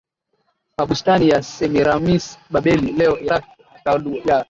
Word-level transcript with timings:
Mabustani 0.77 1.29
ya 1.29 1.39
Semiramis 1.43 2.25
Babeli 2.51 2.91
leo 2.91 3.13
Irak 3.19 3.43
Hekalu 3.73 4.13
ya 4.25 4.37